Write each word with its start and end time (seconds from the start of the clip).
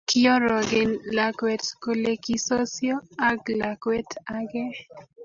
Kiorogen 0.09 0.91
lakwet 1.17 1.63
kule 1.81 2.11
kisosio 2.23 2.95
ak 3.29 3.41
lakwet 3.59 4.09
age 4.37 4.65